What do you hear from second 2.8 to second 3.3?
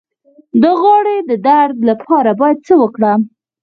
وکړم؟